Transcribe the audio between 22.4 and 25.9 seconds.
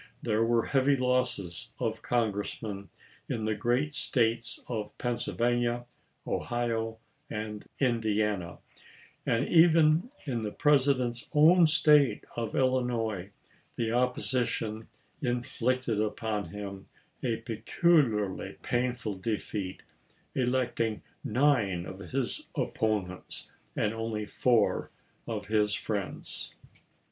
opponents and only four of his